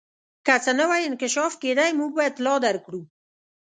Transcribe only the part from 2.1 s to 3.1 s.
به اطلاع درکړو.